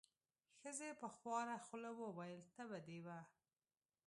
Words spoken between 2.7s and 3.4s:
دې وه.